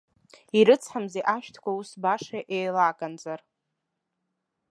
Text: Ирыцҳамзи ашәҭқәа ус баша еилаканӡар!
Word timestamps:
Ирыцҳамзи 0.57 1.27
ашәҭқәа 1.35 1.71
ус 1.79 1.89
баша 2.01 2.39
еилаканӡар! 2.55 3.39